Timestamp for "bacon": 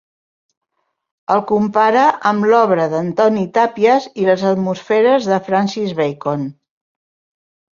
6.01-6.49